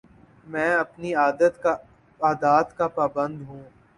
میں 0.47 0.71
اپنی 0.75 1.13
عادات 1.15 2.73
کا 2.77 2.87
پابند 2.89 3.41
ہوں 3.41 3.63